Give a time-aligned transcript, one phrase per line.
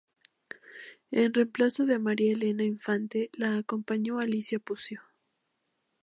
[1.11, 4.99] En reemplazo de María Elena Infante la acompañó Alicia Puccio.